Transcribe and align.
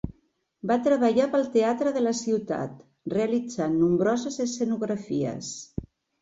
Va 0.69 0.77
treballar 0.85 1.27
pel 1.35 1.43
teatre 1.55 1.93
de 1.97 2.01
la 2.05 2.13
ciutat, 2.19 2.79
realitzant 3.13 3.77
nombroses 3.83 4.39
escenografies. 4.47 5.53